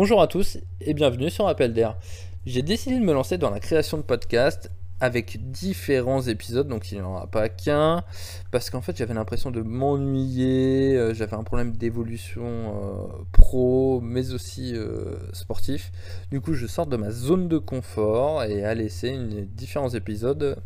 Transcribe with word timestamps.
Bonjour 0.00 0.22
à 0.22 0.28
tous 0.28 0.58
et 0.80 0.94
bienvenue 0.94 1.28
sur 1.28 1.48
Appel 1.48 1.72
d'air. 1.72 1.96
J'ai 2.46 2.62
décidé 2.62 3.00
de 3.00 3.04
me 3.04 3.12
lancer 3.12 3.36
dans 3.36 3.50
la 3.50 3.58
création 3.58 3.96
de 3.96 4.04
podcasts 4.04 4.70
avec 5.00 5.50
différents 5.50 6.22
épisodes, 6.22 6.68
donc 6.68 6.92
il 6.92 6.98
n'y 6.98 7.04
en 7.04 7.10
aura 7.10 7.26
pas 7.26 7.48
qu'un, 7.48 8.04
parce 8.52 8.70
qu'en 8.70 8.80
fait 8.80 8.96
j'avais 8.96 9.14
l'impression 9.14 9.50
de 9.50 9.60
m'ennuyer, 9.60 10.94
euh, 10.96 11.14
j'avais 11.14 11.34
un 11.34 11.42
problème 11.42 11.72
d'évolution 11.72 12.44
euh, 12.44 13.24
pro, 13.32 14.00
mais 14.00 14.32
aussi 14.32 14.72
euh, 14.76 15.16
sportif. 15.32 15.90
Du 16.30 16.40
coup 16.40 16.54
je 16.54 16.68
sors 16.68 16.86
de 16.86 16.96
ma 16.96 17.10
zone 17.10 17.48
de 17.48 17.58
confort 17.58 18.44
et 18.44 18.64
à 18.64 18.74
laisser 18.74 19.18
différents 19.56 19.90
épisodes 19.90 20.62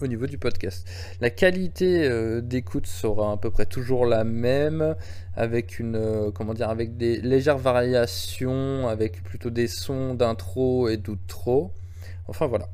au 0.00 0.06
niveau 0.06 0.26
du 0.26 0.38
podcast. 0.38 0.88
La 1.20 1.30
qualité 1.30 2.08
d'écoute 2.42 2.86
sera 2.86 3.32
à 3.32 3.36
peu 3.36 3.50
près 3.50 3.66
toujours 3.66 4.06
la 4.06 4.24
même, 4.24 4.96
avec 5.34 5.78
une 5.78 6.30
comment 6.34 6.54
dire, 6.54 6.70
avec 6.70 6.96
des 6.96 7.20
légères 7.20 7.58
variations, 7.58 8.88
avec 8.88 9.22
plutôt 9.22 9.50
des 9.50 9.68
sons 9.68 10.14
d'intro 10.14 10.88
et 10.88 10.96
d'outro. 10.96 11.72
Enfin 12.28 12.46
voilà. 12.46 12.68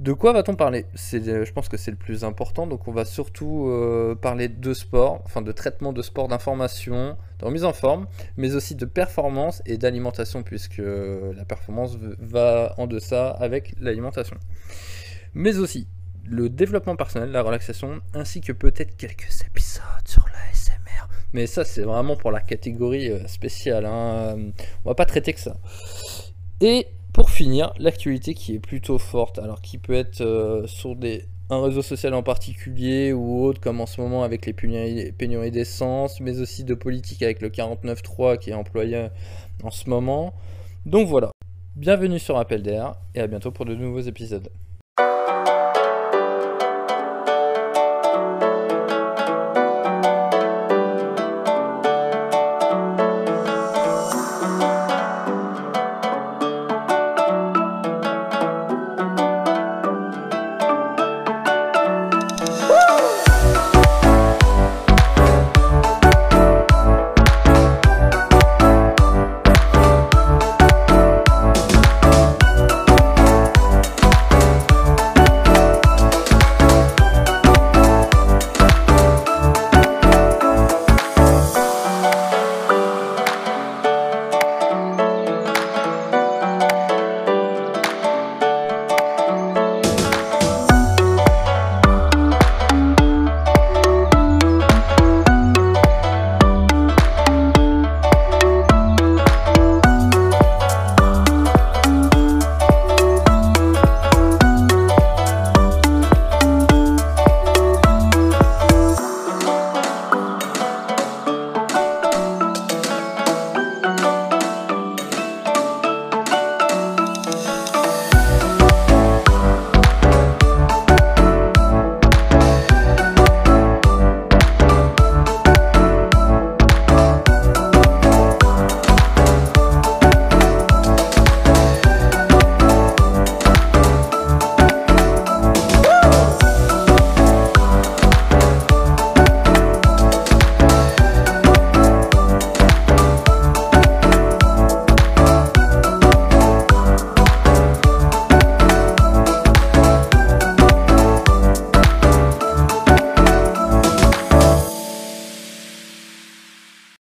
De 0.00 0.14
quoi 0.14 0.32
va-t-on 0.32 0.54
parler? 0.54 0.86
Euh, 1.12 1.44
Je 1.44 1.52
pense 1.52 1.68
que 1.68 1.76
c'est 1.76 1.90
le 1.90 1.96
plus 1.98 2.24
important. 2.24 2.66
Donc, 2.66 2.88
on 2.88 2.90
va 2.90 3.04
surtout 3.04 3.66
euh, 3.68 4.14
parler 4.14 4.48
de 4.48 4.72
sport, 4.72 5.20
enfin 5.26 5.42
de 5.42 5.52
traitement 5.52 5.92
de 5.92 6.00
sport, 6.00 6.26
d'information, 6.26 7.18
de 7.38 7.44
remise 7.44 7.64
en 7.64 7.74
forme, 7.74 8.06
mais 8.38 8.54
aussi 8.54 8.74
de 8.74 8.86
performance 8.86 9.60
et 9.66 9.76
d'alimentation, 9.76 10.42
puisque 10.42 10.78
la 10.78 11.44
performance 11.46 11.98
va 12.18 12.74
en 12.78 12.86
deçà 12.86 13.28
avec 13.28 13.74
l'alimentation. 13.78 14.38
Mais 15.34 15.58
aussi 15.58 15.86
le 16.26 16.48
développement 16.48 16.96
personnel, 16.96 17.30
la 17.30 17.42
relaxation, 17.42 18.00
ainsi 18.14 18.40
que 18.40 18.52
peut-être 18.52 18.96
quelques 18.96 19.42
épisodes 19.46 19.82
sur 20.04 20.24
l'ASMR. 20.26 21.08
Mais 21.32 21.46
ça, 21.46 21.64
c'est 21.64 21.82
vraiment 21.82 22.16
pour 22.16 22.30
la 22.30 22.40
catégorie 22.40 23.10
euh, 23.10 23.26
spéciale. 23.26 23.86
Hein. 23.86 24.36
On 24.84 24.88
va 24.88 24.94
pas 24.94 25.06
traiter 25.06 25.32
que 25.32 25.40
ça. 25.40 25.56
Et 26.60 26.88
pour 27.12 27.30
finir, 27.30 27.72
l'actualité 27.78 28.34
qui 28.34 28.54
est 28.54 28.60
plutôt 28.60 28.98
forte, 28.98 29.38
alors 29.38 29.60
qui 29.60 29.78
peut 29.78 29.94
être 29.94 30.20
euh, 30.20 30.66
sur 30.66 30.96
des, 30.96 31.26
un 31.50 31.62
réseau 31.62 31.82
social 31.82 32.14
en 32.14 32.22
particulier 32.22 33.12
ou 33.12 33.44
autre, 33.44 33.60
comme 33.60 33.80
en 33.80 33.86
ce 33.86 34.00
moment 34.00 34.22
avec 34.22 34.46
les 34.46 34.52
pénuries 34.52 35.50
d'essence, 35.50 36.20
mais 36.20 36.40
aussi 36.40 36.64
de 36.64 36.74
politique 36.74 37.22
avec 37.22 37.42
le 37.42 37.48
49.3 37.48 38.38
qui 38.38 38.50
est 38.50 38.54
employé 38.54 39.08
en 39.62 39.70
ce 39.70 39.88
moment. 39.90 40.34
Donc 40.86 41.08
voilà, 41.08 41.32
bienvenue 41.76 42.18
sur 42.18 42.38
Appel 42.38 42.62
d'air 42.62 42.94
et 43.14 43.20
à 43.20 43.26
bientôt 43.26 43.50
pour 43.50 43.64
de 43.64 43.74
nouveaux 43.74 44.00
épisodes. 44.00 44.48